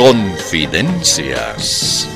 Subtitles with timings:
[0.00, 2.09] Confidencias.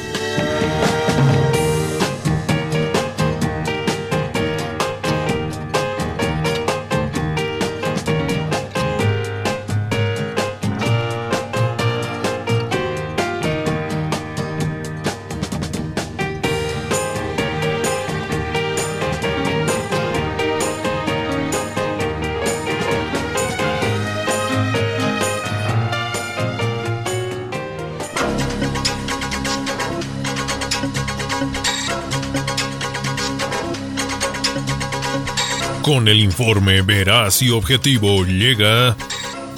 [35.95, 38.97] Con el informe veraz y objetivo llega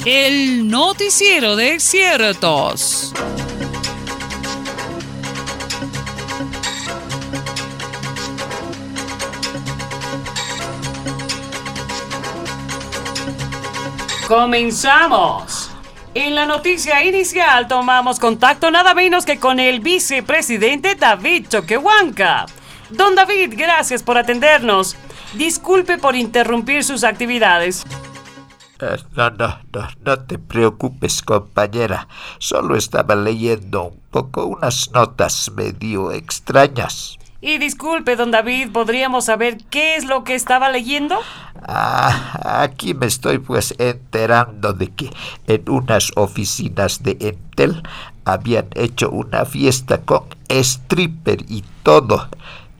[0.05, 3.11] el noticiero de ciertos.
[14.27, 15.71] Comenzamos.
[16.13, 22.45] En la noticia inicial tomamos contacto nada menos que con el vicepresidente David Choquehuanca.
[22.91, 24.95] Don David, gracias por atendernos.
[25.33, 27.85] Disculpe por interrumpir sus actividades.
[28.79, 32.07] Eh, no, no, no, no te preocupes, compañera.
[32.37, 37.17] Solo estaba leyendo un poco unas notas medio extrañas.
[37.39, 41.19] Y disculpe, don David, ¿podríamos saber qué es lo que estaba leyendo?
[41.67, 45.11] Ah, aquí me estoy pues enterando de que
[45.45, 47.83] en unas oficinas de Entel
[48.25, 52.27] habían hecho una fiesta con stripper y todo.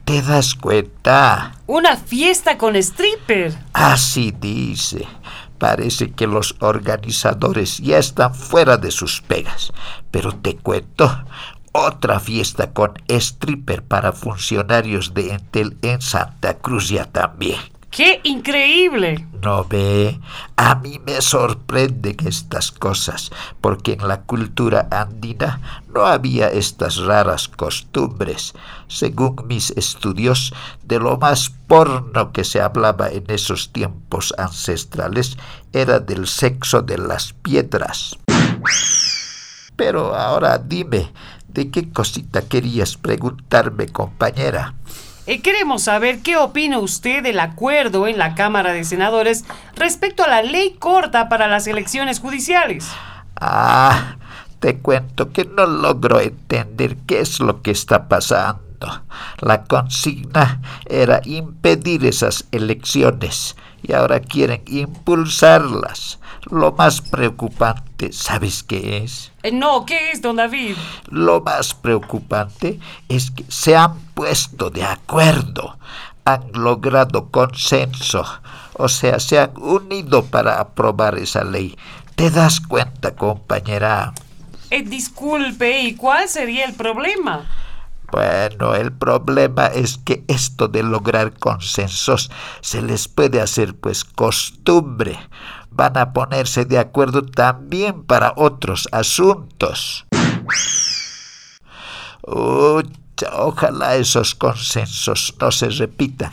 [0.08, 1.52] ¿Te das cuenta?
[1.66, 3.54] ¿Una fiesta con stripper?
[3.74, 5.06] Así dice.
[5.58, 9.74] Parece que los organizadores ya están fuera de sus pegas.
[10.10, 11.26] Pero te cuento,
[11.74, 17.60] otra fiesta con stripper para funcionarios de Entel en Santa Cruz ya también.
[17.98, 19.26] ¡Qué increíble!
[19.42, 20.20] ¿No ve?
[20.56, 27.48] A mí me sorprenden estas cosas, porque en la cultura andina no había estas raras
[27.48, 28.54] costumbres.
[28.88, 30.54] Según mis estudios,
[30.84, 35.36] de lo más porno que se hablaba en esos tiempos ancestrales
[35.74, 38.16] era del sexo de las piedras.
[39.76, 41.12] Pero ahora dime,
[41.48, 44.76] ¿de qué cosita querías preguntarme, compañera?
[45.28, 49.44] Eh, queremos saber qué opina usted del acuerdo en la Cámara de Senadores
[49.76, 52.90] respecto a la ley corta para las elecciones judiciales.
[53.36, 54.16] Ah,
[54.62, 59.04] te cuento que no logro entender qué es lo que está pasando.
[59.42, 66.20] La consigna era impedir esas elecciones y ahora quieren impulsarlas.
[66.50, 69.32] Lo más preocupante, ¿sabes qué es?
[69.44, 70.76] Eh, no, ¿qué es, don David?
[71.10, 75.78] Lo más preocupante es que se han puesto de acuerdo,
[76.24, 78.26] han logrado consenso,
[78.74, 81.76] o sea, se han unido para aprobar esa ley.
[82.16, 84.14] ¿Te das cuenta, compañera?
[84.70, 87.46] Eh, disculpe, ¿y cuál sería el problema?
[88.12, 92.32] Bueno, el problema es que esto de lograr consensos
[92.62, 95.20] se les puede hacer pues costumbre.
[95.72, 100.06] Van a ponerse de acuerdo también para otros asuntos.
[103.34, 106.32] ojalá esos consensos no se repitan.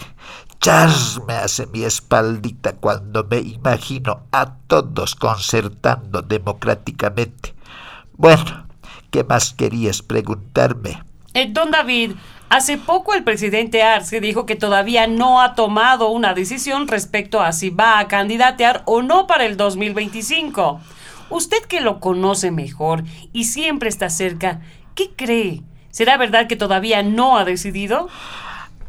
[0.61, 7.55] Chas me hace mi espaldita cuando me imagino a todos concertando democráticamente.
[8.17, 8.67] Bueno,
[9.11, 11.03] ¿qué más querías preguntarme?
[11.49, 12.13] Don David,
[12.49, 17.53] hace poco el presidente Arce dijo que todavía no ha tomado una decisión respecto a
[17.53, 20.81] si va a candidatear o no para el 2025.
[21.31, 23.03] Usted que lo conoce mejor
[23.33, 24.61] y siempre está cerca,
[24.95, 25.63] ¿qué cree?
[25.91, 28.09] ¿Será verdad que todavía no ha decidido?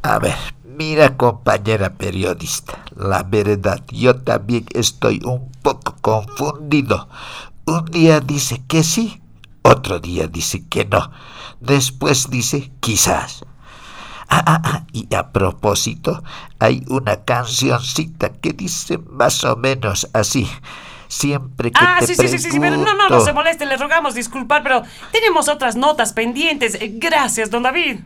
[0.04, 7.10] A ver, mira compañera periodista, la verdad, yo también estoy un poco confundido.
[7.66, 9.20] Un día dice que sí,
[9.76, 11.12] otro día dice que no.
[11.60, 13.46] Después dice quizás.
[14.28, 16.24] Ah, ah, ah, y a propósito,
[16.60, 20.50] hay una cancioncita que dice más o menos así.
[21.08, 23.78] Siempre que ah, te sí, sí, sí, sí, pero no, no, no se moleste, le
[23.78, 24.82] rogamos disculpar, pero
[25.12, 26.78] tenemos otras notas pendientes.
[27.00, 28.00] Gracias, don David.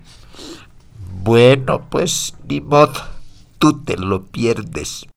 [1.24, 2.94] Bueno, pues ni modo,
[3.58, 5.08] tú te lo pierdes.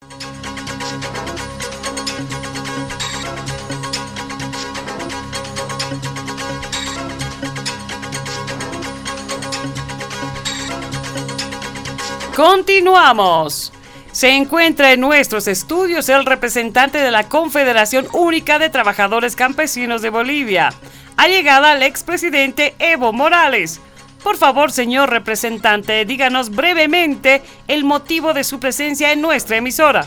[12.43, 13.73] Continuamos.
[14.11, 20.11] Se encuentra en nuestros estudios el representante de la Confederación Única de Trabajadores Campesinos de
[20.11, 20.75] Bolivia.
[21.17, 23.81] Ha llegado el expresidente Evo Morales.
[24.25, 30.05] Por favor, señor representante, díganos brevemente el motivo de su presencia en nuestra emisora.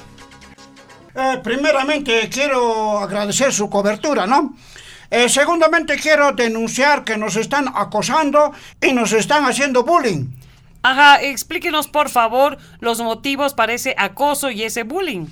[1.16, 4.58] Eh, primeramente quiero agradecer su cobertura, ¿no?
[5.10, 8.52] Eh, segundamente quiero denunciar que nos están acosando
[8.82, 10.26] y nos están haciendo bullying.
[10.86, 15.26] Ajá, explíquenos por favor los motivos para ese acoso y ese bullying.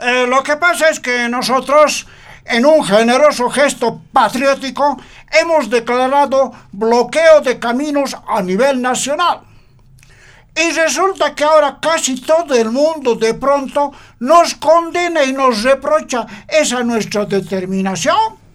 [0.00, 2.08] Eh, lo que pasa es que nosotros,
[2.44, 5.00] en un generoso gesto patriótico,
[5.30, 9.42] hemos declarado bloqueo de caminos a nivel nacional.
[10.56, 16.26] Y resulta que ahora casi todo el mundo de pronto nos condena y nos reprocha
[16.48, 18.45] esa nuestra determinación.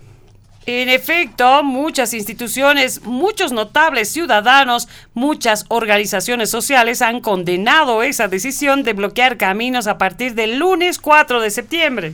[0.67, 8.93] En efecto, muchas instituciones, muchos notables ciudadanos, muchas organizaciones sociales han condenado esa decisión de
[8.93, 12.13] bloquear caminos a partir del lunes 4 de septiembre.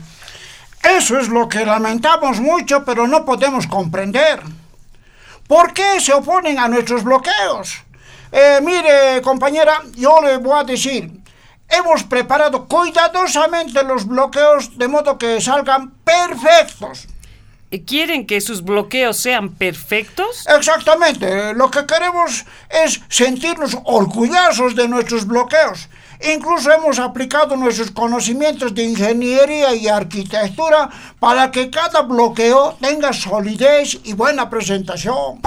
[0.82, 4.40] Eso es lo que lamentamos mucho, pero no podemos comprender.
[5.46, 7.82] ¿Por qué se oponen a nuestros bloqueos?
[8.32, 11.10] Eh, mire, compañera, yo le voy a decir,
[11.68, 17.08] hemos preparado cuidadosamente los bloqueos de modo que salgan perfectos.
[17.86, 20.46] ¿Quieren que sus bloqueos sean perfectos?
[20.46, 25.88] Exactamente, lo que queremos es sentirnos orgullosos de nuestros bloqueos.
[26.34, 30.88] Incluso hemos aplicado nuestros conocimientos de ingeniería y arquitectura
[31.20, 35.40] para que cada bloqueo tenga solidez y buena presentación.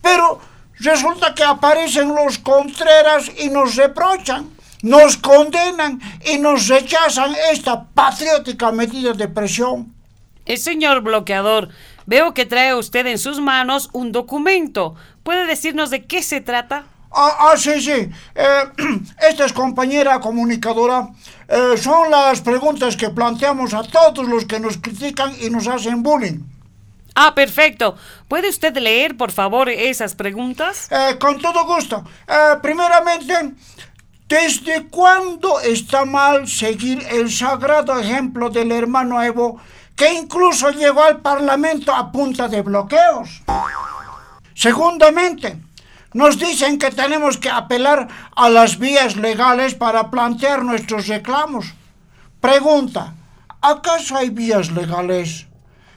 [0.00, 0.40] Pero
[0.78, 4.50] Resulta que aparecen los Contreras y nos reprochan,
[4.82, 9.95] nos condenan y nos rechazan esta patriótica medida de presión.
[10.46, 11.68] El señor bloqueador,
[12.06, 14.94] veo que trae usted en sus manos un documento.
[15.24, 16.86] ¿Puede decirnos de qué se trata?
[17.10, 18.10] Ah, ah sí, sí.
[18.34, 18.62] Eh,
[19.28, 21.08] esta es compañera comunicadora.
[21.48, 26.02] Eh, son las preguntas que planteamos a todos los que nos critican y nos hacen
[26.02, 26.40] bullying.
[27.16, 27.96] Ah, perfecto.
[28.28, 30.88] ¿Puede usted leer, por favor, esas preguntas?
[30.92, 32.04] Eh, con todo gusto.
[32.60, 33.54] Primeramente,
[34.28, 39.58] ¿desde cuándo está mal seguir el sagrado ejemplo del hermano Evo,
[39.96, 43.42] que incluso llegó al Parlamento a punta de bloqueos?
[44.54, 45.58] Segundamente,
[46.12, 51.74] nos dicen que tenemos que apelar a las vías legales para plantear nuestros reclamos.
[52.40, 53.14] Pregunta,
[53.60, 55.46] ¿acaso hay vías legales?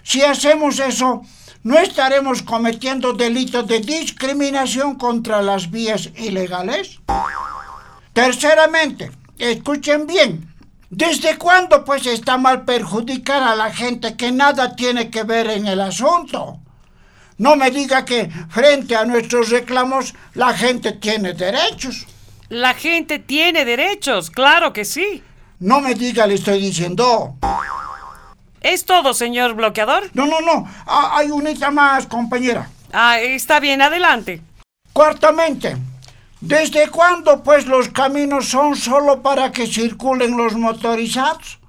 [0.03, 1.21] Si hacemos eso,
[1.63, 6.99] no estaremos cometiendo delitos de discriminación contra las vías ilegales.
[8.13, 10.48] Terceramente, escuchen bien,
[10.89, 15.68] ¿desde cuándo pues está mal perjudicar a la gente que nada tiene que ver en
[15.68, 16.59] el asunto?
[17.38, 22.06] No me diga que frente a nuestros reclamos la gente tiene derechos.
[22.50, 25.24] La gente tiene derechos, claro que sí.
[25.59, 27.35] No me diga, le estoy diciendo.
[28.62, 30.09] ¿Es todo, señor bloqueador?
[30.13, 30.68] No, no, no.
[30.85, 32.69] Ah, hay unita más, compañera.
[32.92, 34.42] Ah, está bien, adelante.
[34.92, 35.77] Cuartamente,
[36.41, 41.59] ¿desde cuándo pues los caminos son solo para que circulen los motorizados?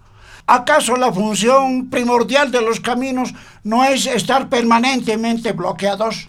[0.47, 3.33] ¿Acaso la función primordial de los caminos
[3.63, 6.29] no es estar permanentemente bloqueados?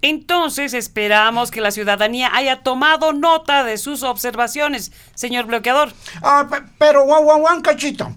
[0.00, 5.92] Entonces esperamos que la ciudadanía haya tomado nota de sus observaciones, señor bloqueador.
[6.22, 6.46] Ah,
[6.78, 8.12] pero guau, guau, guau, cachito.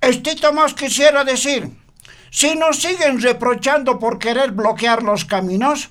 [0.00, 1.70] Estito más quisiera decir,
[2.30, 5.90] si nos siguen reprochando por querer bloquear los caminos,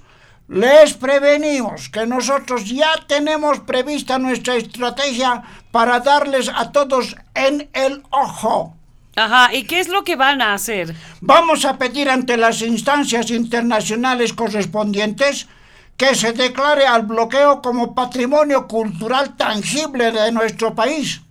[0.51, 8.03] les prevenimos que nosotros ya tenemos prevista nuestra estrategia para darles a todos en el
[8.09, 8.75] ojo.
[9.15, 10.93] Ajá, ¿y qué es lo que van a hacer?
[11.21, 15.47] Vamos a pedir ante las instancias internacionales correspondientes
[15.95, 21.21] que se declare al bloqueo como patrimonio cultural tangible de nuestro país.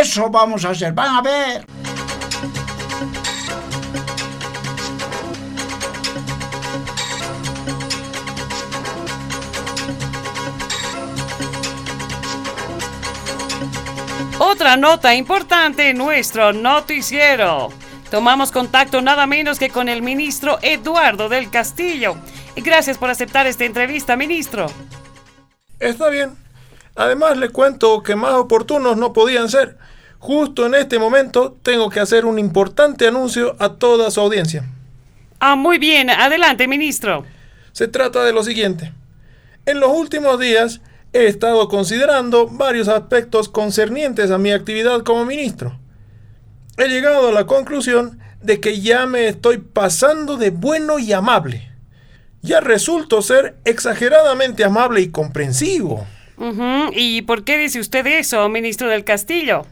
[0.00, 1.66] Eso vamos a hacer, van a ver.
[14.38, 17.70] Otra nota importante en nuestro noticiero.
[18.10, 22.16] Tomamos contacto nada menos que con el ministro Eduardo del Castillo.
[22.56, 24.66] Y gracias por aceptar esta entrevista, ministro.
[25.78, 26.36] Está bien.
[26.96, 29.76] Además le cuento que más oportunos no podían ser.
[30.18, 34.64] Justo en este momento tengo que hacer un importante anuncio a toda su audiencia.
[35.38, 36.10] Ah, muy bien.
[36.10, 37.24] Adelante, ministro.
[37.72, 38.92] Se trata de lo siguiente.
[39.66, 40.80] En los últimos días
[41.12, 45.78] he estado considerando varios aspectos concernientes a mi actividad como ministro.
[46.76, 51.70] He llegado a la conclusión de que ya me estoy pasando de bueno y amable.
[52.42, 56.06] Ya resulto ser exageradamente amable y comprensivo.
[56.92, 59.66] ¿Y por qué dice usted eso, ministro del Castillo?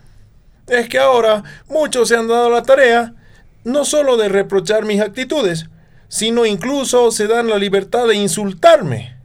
[0.67, 3.15] Es que ahora muchos se han dado la tarea
[3.63, 5.67] no solo de reprochar mis actitudes,
[6.09, 9.16] sino incluso se dan la libertad de insultarme.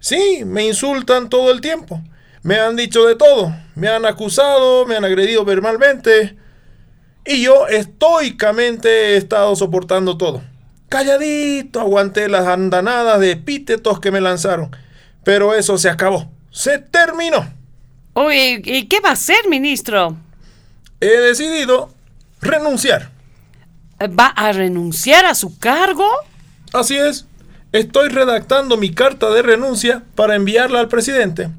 [0.00, 2.02] Sí, me insultan todo el tiempo.
[2.42, 3.54] Me han dicho de todo.
[3.74, 6.36] Me han acusado, me han agredido verbalmente.
[7.24, 10.42] Y yo estoicamente he estado soportando todo.
[10.88, 14.74] Calladito aguanté las andanadas de epítetos que me lanzaron.
[15.24, 16.30] Pero eso se acabó.
[16.50, 17.52] Se terminó.
[18.32, 20.16] ¿y qué va a hacer, ministro?
[21.00, 21.90] He decidido
[22.40, 23.10] renunciar.
[24.00, 26.08] ¿Va a renunciar a su cargo?
[26.72, 27.27] Así es.
[27.72, 31.50] Estoy redactando mi carta de renuncia para enviarla al presidente.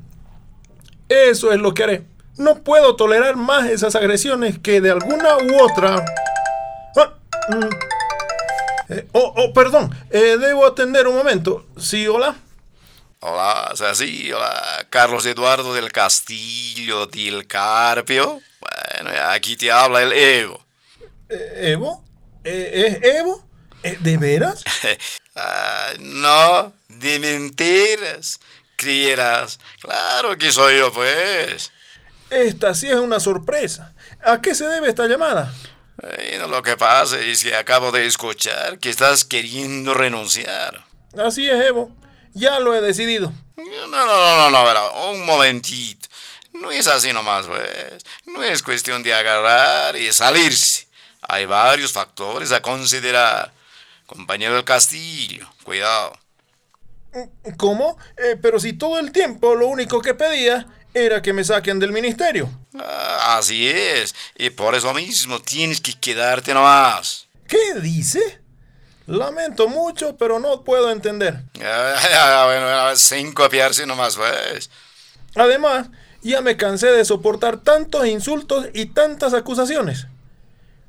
[1.07, 2.05] Eso es lo que haré.
[2.37, 6.03] No puedo tolerar más esas agresiones que de alguna u otra...
[6.97, 7.13] Ah,
[7.49, 7.69] mm.
[8.89, 9.95] Eh, oh, oh, perdón.
[10.09, 11.67] Eh, debo atender un momento.
[11.77, 12.35] Sí, hola.
[13.19, 14.87] Hola, o sea, sí, hola.
[14.89, 18.41] Carlos Eduardo del Castillo del Carpio.
[18.59, 20.65] Bueno, aquí te habla el Evo.
[21.29, 22.03] Eh, ¿Evo?
[22.43, 23.43] ¿Es Evo?
[23.83, 24.63] ¿De veras?
[25.41, 28.39] Ah, no, de mentiras.
[28.75, 29.59] Creerás.
[29.81, 31.71] Claro que soy yo, pues.
[32.29, 33.93] Esta sí es una sorpresa.
[34.23, 35.53] ¿A qué se debe esta llamada?
[35.97, 40.85] Bueno, lo que pasa es que acabo de escuchar que estás queriendo renunciar.
[41.17, 41.91] Así es, Evo.
[42.33, 43.33] Ya lo he decidido.
[43.57, 46.07] No, no, no, no, no, pero un momentito.
[46.53, 48.03] No es así nomás, pues.
[48.25, 50.87] No es cuestión de agarrar y salirse.
[51.21, 53.51] Hay varios factores a considerar.
[54.09, 56.17] Compañero del Castillo, cuidado.
[57.57, 57.95] ¿Cómo?
[58.17, 61.91] Eh, pero si todo el tiempo lo único que pedía era que me saquen del
[61.91, 62.49] ministerio.
[62.79, 64.15] Ah, así es.
[64.35, 67.27] Y por eso mismo tienes que quedarte nomás.
[67.47, 68.41] ¿Qué dice?
[69.05, 71.43] Lamento mucho, pero no puedo entender.
[71.61, 74.71] Ah, bueno, sin copiarse nomás, pues.
[75.35, 75.89] Además,
[76.23, 80.07] ya me cansé de soportar tantos insultos y tantas acusaciones.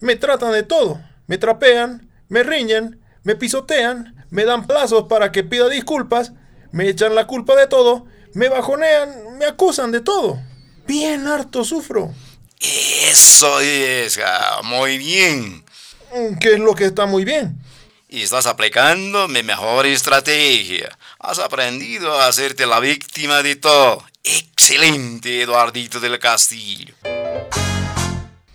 [0.00, 1.03] Me tratan de todo.
[1.27, 6.33] Me trapean, me riñen, me pisotean, me dan plazos para que pida disculpas,
[6.73, 10.41] me echan la culpa de todo, me bajonean, me acusan de todo.
[10.87, 12.15] Bien harto sufro.
[12.61, 15.65] Eso es, ah, muy bien.
[16.41, 17.57] ¿Qué es lo que está muy bien?
[18.09, 20.99] Y estás aplicando mi mejor estrategia.
[21.21, 24.05] Has aprendido a hacerte la víctima de todo.
[24.25, 26.93] Excelente, Eduardito del Castillo.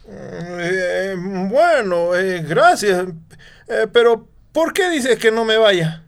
[0.08, 3.08] Eh, bueno, eh, gracias.
[3.68, 6.02] Eh, pero, ¿por qué dices que no me vaya?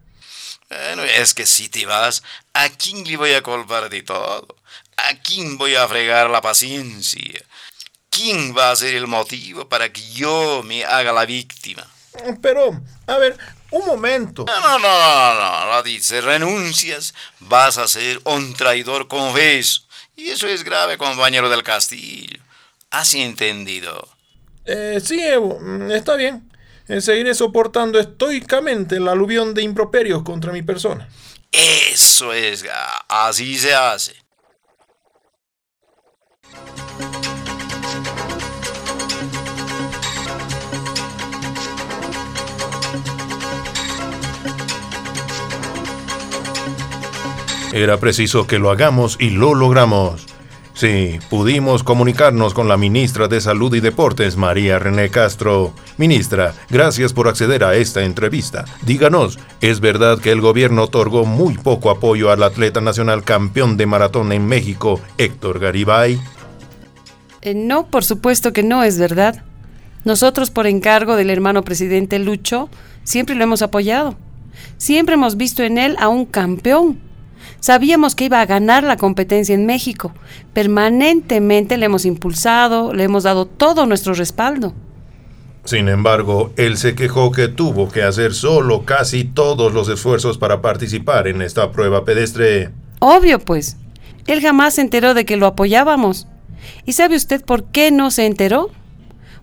[0.70, 2.24] Bueno, es que si te vas,
[2.54, 4.56] ¿a quién le voy a culpar de todo?
[4.96, 7.42] ¿A quién voy a fregar la paciencia?
[8.10, 11.86] ¿Quién va a ser el motivo para que yo me haga la víctima?
[12.42, 13.38] Pero, a ver,
[13.70, 14.46] un momento.
[14.48, 19.82] No, no, no, no, no, no, dice, renuncias, vas a ser un traidor confeso.
[20.16, 22.40] Y eso es grave, compañero del castillo.
[22.92, 24.08] ¿Has entendido?
[24.66, 26.47] Eh, sí, Evo, mm, está bien.
[26.88, 31.10] Eh, seguiré soportando estoicamente el aluvión de improperios contra mi persona.
[31.52, 32.66] Eso es,
[33.10, 34.16] así se hace.
[47.74, 50.26] Era preciso que lo hagamos y lo logramos.
[50.78, 55.74] Sí, pudimos comunicarnos con la ministra de Salud y Deportes, María René Castro.
[55.98, 58.64] Ministra, gracias por acceder a esta entrevista.
[58.86, 63.88] Díganos, ¿es verdad que el gobierno otorgó muy poco apoyo al atleta nacional campeón de
[63.88, 66.20] maratón en México, Héctor Garibay?
[67.42, 69.44] Eh, no, por supuesto que no es verdad.
[70.06, 72.70] Nosotros, por encargo del hermano presidente Lucho,
[73.04, 74.16] siempre lo hemos apoyado.
[74.78, 77.07] Siempre hemos visto en él a un campeón.
[77.60, 80.14] Sabíamos que iba a ganar la competencia en México.
[80.54, 84.74] Permanentemente le hemos impulsado, le hemos dado todo nuestro respaldo.
[85.68, 90.62] Sin embargo, él se quejó que tuvo que hacer solo casi todos los esfuerzos para
[90.62, 92.70] participar en esta prueba pedestre.
[93.00, 93.76] Obvio, pues.
[94.28, 96.28] Él jamás se enteró de que lo apoyábamos.
[96.86, 98.70] ¿Y sabe usted por qué no se enteró?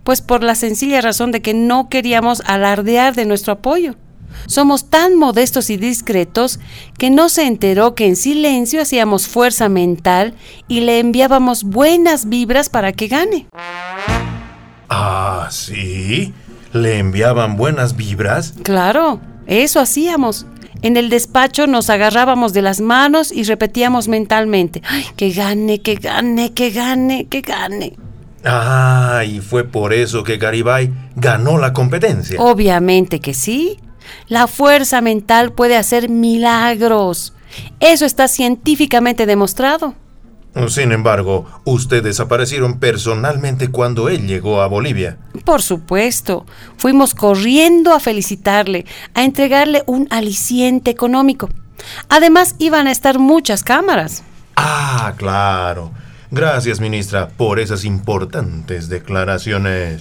[0.02, 3.94] Pues por la sencilla razón de que no queríamos alardear de nuestro apoyo.
[4.46, 6.60] Somos tan modestos y discretos
[6.98, 10.34] que no se enteró que en silencio hacíamos fuerza mental
[10.68, 13.46] y le enviábamos buenas vibras para que gane.
[14.88, 16.32] Ah, sí.
[16.72, 18.54] ¿Le enviaban buenas vibras?
[18.62, 20.46] Claro, eso hacíamos.
[20.82, 25.94] En el despacho nos agarrábamos de las manos y repetíamos mentalmente, ¡ay, que gane, que
[25.94, 27.96] gane, que gane, que gane!
[28.44, 32.38] Ah, y fue por eso que Garibay ganó la competencia.
[32.38, 33.78] Obviamente que sí.
[34.28, 37.32] La fuerza mental puede hacer milagros.
[37.80, 39.94] Eso está científicamente demostrado.
[40.68, 45.18] Sin embargo, ustedes aparecieron personalmente cuando él llegó a Bolivia.
[45.44, 46.46] Por supuesto.
[46.76, 51.48] Fuimos corriendo a felicitarle, a entregarle un aliciente económico.
[52.08, 54.22] Además, iban a estar muchas cámaras.
[54.54, 55.90] Ah, claro.
[56.30, 60.00] Gracias, ministra, por esas importantes declaraciones.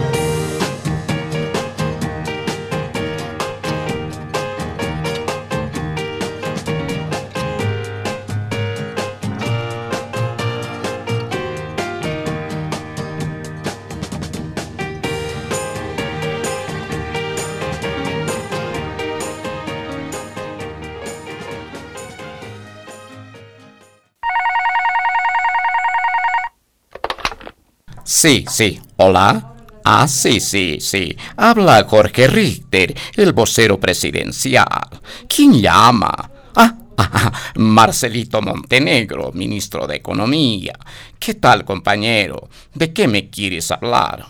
[28.21, 28.79] Sí, sí.
[28.97, 29.55] Hola.
[29.83, 31.17] Ah, sí, sí, sí.
[31.37, 35.01] Habla Jorge Richter, el vocero presidencial.
[35.27, 36.29] ¿Quién llama?
[36.55, 40.77] Ah, ah, Marcelito Montenegro, ministro de Economía.
[41.17, 42.47] ¿Qué tal, compañero?
[42.75, 44.27] ¿De qué me quieres hablar?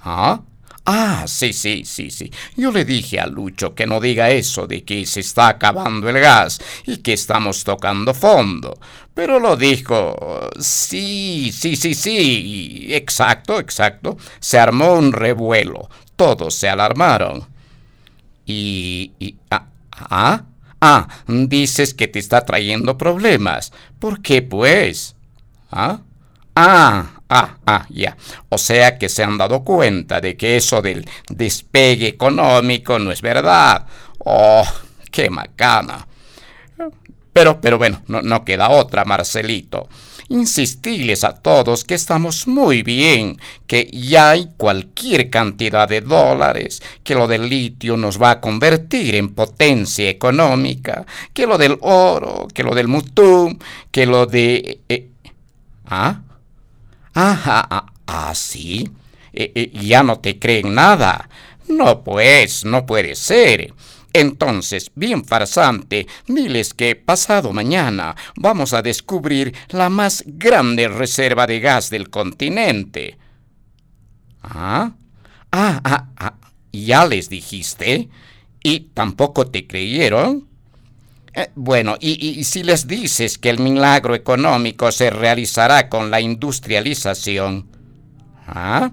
[0.00, 0.40] ¿Ah?
[0.86, 2.30] Ah, sí, sí, sí, sí.
[2.56, 6.20] Yo le dije a Lucho que no diga eso de que se está acabando el
[6.20, 8.78] gas y que estamos tocando fondo.
[9.14, 10.50] Pero lo dijo.
[10.60, 12.88] Sí, sí, sí, sí.
[12.90, 14.18] Exacto, exacto.
[14.40, 15.88] Se armó un revuelo.
[16.16, 17.46] Todos se alarmaron.
[18.44, 19.12] Y...
[19.18, 20.44] y ah, ah,
[20.82, 23.72] ah, dices que te está trayendo problemas.
[23.98, 25.16] ¿Por qué, pues?
[25.70, 26.00] ¿Ah?
[26.54, 28.16] Ah, ah, ah, ya.
[28.48, 33.22] O sea que se han dado cuenta de que eso del despegue económico no es
[33.22, 33.86] verdad.
[34.18, 34.64] Oh,
[35.10, 36.06] qué macana.
[37.34, 39.88] Pero, pero bueno, no, queda otra, Marcelito.
[40.28, 47.16] Insistirles a todos que estamos muy bien, que ya hay cualquier cantidad de dólares, que
[47.16, 52.62] lo del litio nos va a convertir en potencia económica, que lo del oro, que
[52.62, 53.58] lo del mutum,
[53.90, 54.80] que lo de...
[54.88, 55.08] Eh,
[55.86, 56.22] ¿Ah?
[57.14, 58.32] Ajá, ah, ah,
[59.32, 61.28] eh, ya no te creen nada.
[61.68, 63.72] No, pues, no puede ser.
[64.12, 71.58] Entonces, bien farsante, diles que pasado mañana vamos a descubrir la más grande reserva de
[71.60, 73.18] gas del continente.
[74.42, 74.92] ¿Ah?
[75.50, 76.34] Ah, ah, ah.
[76.72, 78.08] ¿Ya les dijiste?
[78.62, 80.48] ¿Y tampoco te creyeron?
[81.34, 87.68] Eh, bueno, y, si les dices que el milagro económico se realizará con la industrialización,
[88.46, 88.92] ¿ah?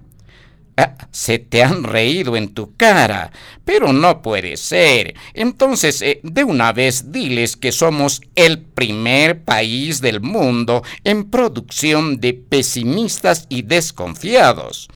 [0.78, 0.96] ¿ah?
[1.12, 3.32] se te han reído en tu cara,
[3.64, 5.14] pero no puede ser.
[5.36, 12.20] Entonces, eh, de una vez diles que somos el primer país del mundo en producción
[12.20, 14.90] de pesimistas y desconfiados.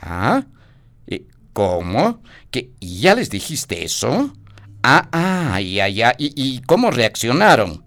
[0.00, 0.44] ¿Ah?
[1.56, 2.20] ¿Cómo?
[2.50, 4.30] ¿Que ya les dijiste eso?
[4.88, 6.14] Ah, ah, ya, ya.
[6.16, 7.82] ¿Y, cómo reaccionaron?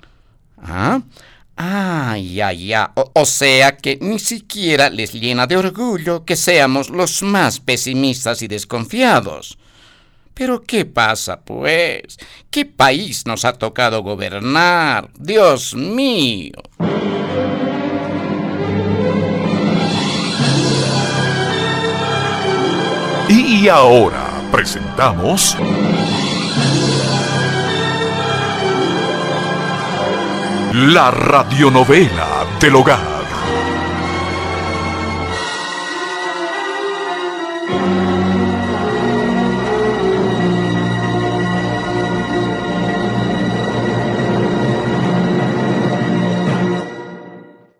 [0.61, 0.99] Ah,
[1.55, 2.91] ah, ya, ya.
[2.93, 8.49] O, sea que ni siquiera les llena de orgullo que seamos los más pesimistas y
[8.49, 9.57] desconfiados.
[10.33, 12.17] Pero ¿qué pasa, pues?
[12.51, 15.09] ¿Qué país nos ha tocado gobernar?
[15.17, 16.51] Dios mío.
[23.29, 25.55] Y ahora presentamos...
[30.71, 32.99] La radionovela del hogar.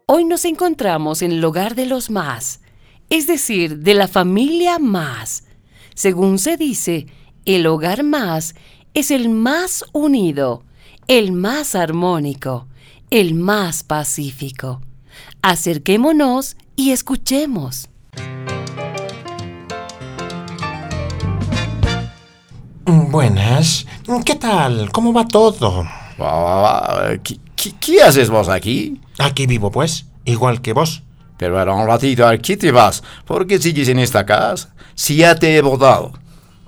[0.08, 2.62] Hoy nos encontramos en el hogar de los más,
[3.12, 5.44] es decir, de la familia más.
[5.94, 7.06] Según se dice,
[7.46, 8.56] el hogar más
[8.96, 10.64] es el más unido,
[11.08, 12.69] el más armónico,
[13.12, 14.82] el más pacífico.
[15.42, 17.90] Acerquémonos y escuchemos.
[22.86, 23.86] Buenas.
[24.26, 24.92] ¿Qué tal?
[24.92, 25.86] ¿Cómo va todo?
[27.24, 29.02] ¿Qué, haces vos aquí?
[29.18, 31.04] Aquí vivo, pues, igual que vos.
[31.38, 33.04] Pero ahora un ratito, ¿a qué te vas?
[33.26, 34.74] ¿Por qué sigues en esta casa?
[34.94, 36.14] Si ya te he votado.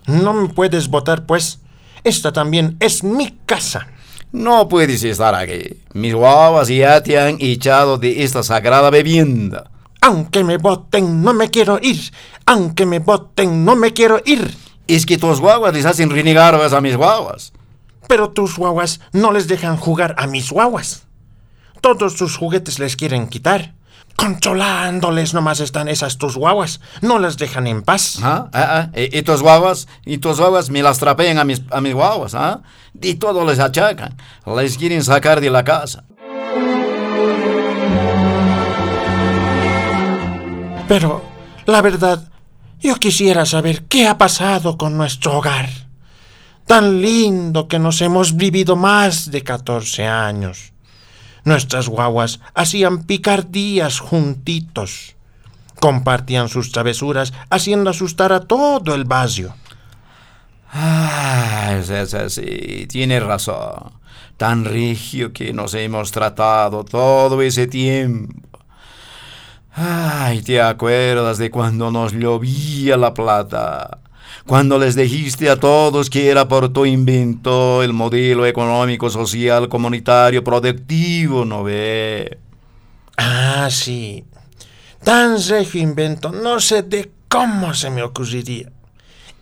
[0.08, 1.60] No me puedes votar, pues.
[2.04, 3.88] Esta también es mi casa.
[4.32, 5.82] No puedes estar aquí.
[5.94, 9.70] Mis guavas ya te han echado de esta sagrada bebienda.
[10.02, 12.00] Aunque me voten, no me quiero ir.
[12.46, 14.56] Aunque me voten, no me quiero ir.
[14.88, 17.54] Es que tus guaguas les hacen renegar a mis guaguas.
[18.08, 21.04] Pero tus guaguas no les dejan jugar a mis guaguas.
[21.82, 23.76] Todos sus juguetes les quieren quitar.
[24.16, 26.80] Controlándoles nomás están esas tus guaguas.
[27.02, 28.20] No las dejan en paz.
[28.22, 28.50] ¿Ah?
[28.54, 28.90] ¿Ah?
[28.94, 29.00] ¿Ah?
[29.00, 29.88] ¿Y, y tus guaguas?
[30.06, 32.36] ¿Y tus guaguas me las trapean a mis, a mis guaguas?
[32.36, 32.62] ¿ah?
[33.02, 34.16] Y todo les achacan.
[34.46, 36.04] Les quieren sacar de la casa.
[40.88, 41.24] Pero,
[41.68, 42.28] la verdad,
[42.82, 45.70] yo quisiera saber qué ha pasado con nuestro hogar.
[46.66, 50.74] Tan lindo que nos hemos vivido más de 14 años.
[51.44, 55.16] Nuestras guaguas hacían picardías juntitos.
[55.80, 59.56] Compartían sus travesuras, haciendo asustar a todo el barrio.
[60.72, 63.92] Ah, es, es, es, sí, tiene razón.
[64.38, 68.60] Tan rigio que nos hemos tratado todo ese tiempo.
[69.74, 74.01] Ay, ¿te acuerdas de cuando nos llovía la plata?
[74.48, 80.44] Cuando les dijiste a todos que era por tu invento el modelo económico, social, comunitario,
[80.44, 82.38] productivo, ¿no ve?
[83.18, 84.26] Ah, sí.
[85.04, 88.72] Tan regio invento, no sé de cómo se me ocurriría.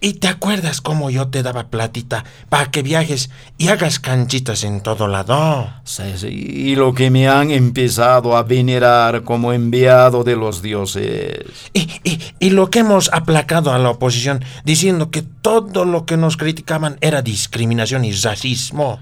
[0.02, 4.82] ¿Y te acuerdas cómo yo te daba platita para que viajes y hagas canchitas en
[4.82, 5.70] todo lado?
[5.84, 11.44] Sí, sí, y lo que me han empezado a venerar como enviado de los dioses.
[11.74, 16.16] Y, y, y lo que hemos aplacado a la oposición diciendo que todo lo que
[16.16, 19.00] nos criticaban era discriminación y racismo.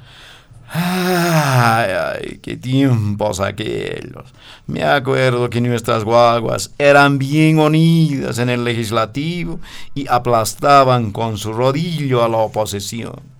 [0.69, 4.33] Ay, ay, qué tiempos aquellos.
[4.65, 9.59] Me acuerdo que nuestras guaguas eran bien unidas en el legislativo
[9.95, 13.36] y aplastaban con su rodillo a la oposición.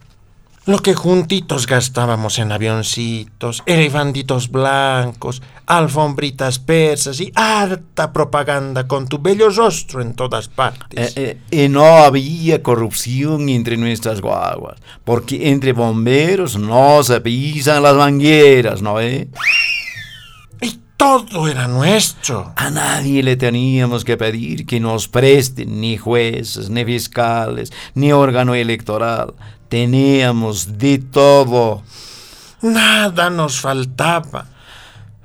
[0.68, 9.18] Lo que juntitos gastábamos en avioncitos, elefantitos blancos, alfombritas persas y harta propaganda con tu
[9.18, 11.16] bello rostro en todas partes.
[11.16, 17.82] Eh, eh, y no había corrupción entre nuestras guaguas, porque entre bomberos no se pisan
[17.82, 19.30] las mangueras, ¿no eh?
[20.60, 22.52] Y todo era nuestro.
[22.58, 28.54] A nadie le teníamos que pedir que nos presten ni jueces, ni fiscales, ni órgano
[28.54, 29.34] electoral.
[29.70, 31.84] Teníamos de todo.
[32.62, 34.48] Nada nos faltaba.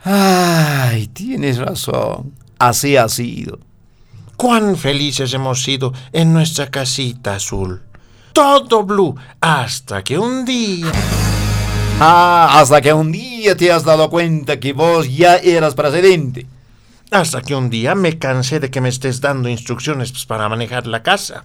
[0.04, 2.32] Ay, tienes razón.
[2.58, 3.58] Así ha sido.
[4.36, 7.82] Cuán felices hemos sido en nuestra casita azul.
[8.32, 10.90] Todo blue, hasta que un día...
[12.00, 16.46] Ah, hasta que un día te has dado cuenta que vos ya eras presidente.
[17.12, 21.02] Hasta que un día me cansé de que me estés dando instrucciones para manejar la
[21.02, 21.44] casa.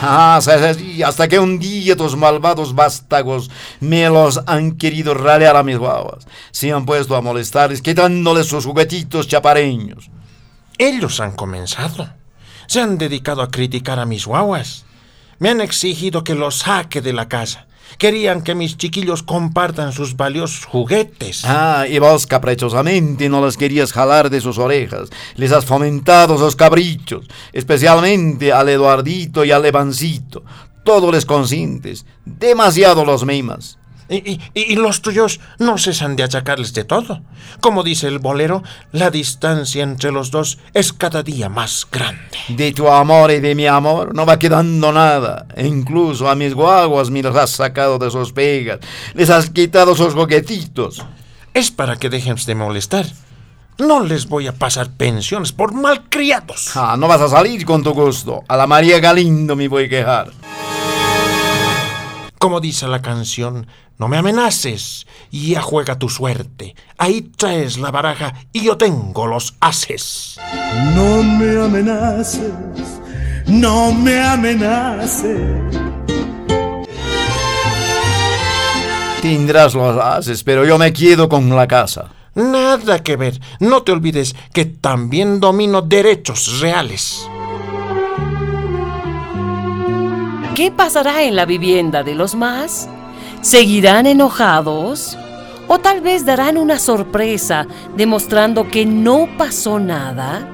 [0.00, 5.76] Ah, hasta que un día tus malvados vástagos me los han querido ralear a mis
[5.76, 6.26] guaguas.
[6.52, 10.10] Se han puesto a molestarles quitándoles sus juguetitos chapareños.
[10.78, 12.08] Ellos han comenzado.
[12.68, 14.84] Se han dedicado a criticar a mis guaguas.
[15.40, 17.66] Me han exigido que los saque de la casa.
[17.96, 21.44] Querían que mis chiquillos compartan sus valiosos juguetes.
[21.44, 25.08] Ah, y vos caprichosamente no les querías jalar de sus orejas.
[25.36, 30.44] Les has fomentado esos cabrichos, especialmente al Eduardito y al Evancito.
[30.84, 33.78] Todo les consientes, demasiado los mimas.
[34.10, 37.20] Y, y- y los tuyos no cesan de achacarles de todo.
[37.60, 42.18] Como dice el bolero, la distancia entre los dos es cada día más grande.
[42.48, 45.46] De tu amor y de mi amor no va quedando nada.
[45.54, 48.78] E incluso a mis guaguas me los has sacado de sus pegas.
[49.14, 51.04] Les has quitado sus juguetitos.
[51.52, 53.04] Es para que dejen de molestar.
[53.78, 56.76] No les voy a pasar pensiones por malcriados.
[56.76, 58.42] Ah, no vas a salir con tu gusto.
[58.48, 60.30] A la María Galindo me voy a quejar.
[62.38, 63.66] Como dice la canción,
[63.98, 66.76] no me amenaces, ya juega tu suerte.
[66.98, 70.38] Ahí traes la baraja y yo tengo los ases.
[70.94, 72.52] No me amenaces,
[73.48, 75.50] no me amenaces.
[79.20, 82.12] Tendrás los haces, pero yo me quedo con la casa.
[82.36, 83.40] Nada que ver.
[83.58, 87.28] No te olvides que también domino derechos reales.
[90.54, 92.88] ¿Qué pasará en la vivienda de los más?
[93.40, 95.16] ¿Seguirán enojados?
[95.68, 100.48] ¿O tal vez darán una sorpresa demostrando que no pasó nada?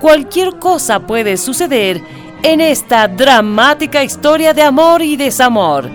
[0.00, 2.00] Cualquier cosa puede suceder
[2.42, 5.90] en esta dramática historia de amor y desamor,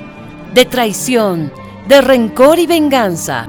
[0.54, 1.52] de traición,
[1.88, 3.48] de rencor y venganza.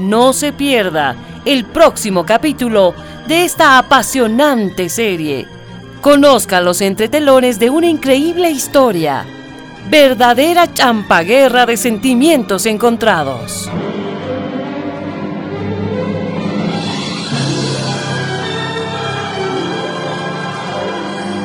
[0.00, 2.94] No se pierda el próximo capítulo
[3.28, 5.53] de esta apasionante serie.
[6.04, 9.24] Conozca los entretelones de una increíble historia.
[9.88, 13.70] Verdadera champaguerra de sentimientos encontrados.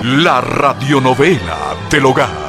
[0.04, 2.49] La radionovela del hogar.